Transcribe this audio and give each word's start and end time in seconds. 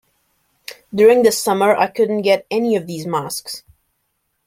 During 0.91 1.21
the 1.21 1.31
summer, 1.31 1.75
I 1.75 1.85
couldn't 1.85 2.23
get 2.23 2.47
any 2.49 2.75
of 2.75 2.87
these 2.87 3.05
masks. 3.05 3.61